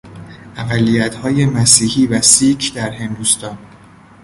[0.55, 3.57] اقلیتهای مسیحی و سیک در هندوستان